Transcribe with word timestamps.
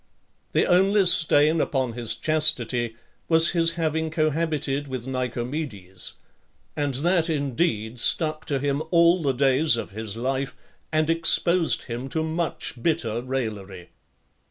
XLIX. 0.01 0.51
The 0.53 0.65
only 0.65 1.05
stain 1.05 1.61
upon 1.61 1.93
his 1.93 2.15
chastity 2.15 2.95
was 3.29 3.51
his 3.51 3.73
having 3.73 4.09
cohabited 4.09 4.87
with 4.87 5.05
Nicomedes; 5.05 6.13
and 6.75 6.95
that 6.95 7.29
indeed 7.29 7.99
stuck 7.99 8.45
to 8.45 8.57
him 8.57 8.81
all 8.89 9.21
the 9.21 9.31
days 9.33 9.77
of 9.77 9.91
his 9.91 10.17
life, 10.17 10.55
and 10.91 11.07
exposed 11.07 11.83
him 11.83 12.07
to 12.09 12.23
much 12.23 12.81
bitter 12.81 13.21
raillery. 13.21 13.89